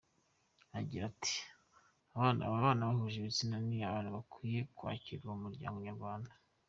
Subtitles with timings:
[0.79, 1.35] Agira ati
[2.47, 6.31] “Ababana bahuje ibitsina ni abantu bakwiye kwakirwa mu muryango nyarwanda.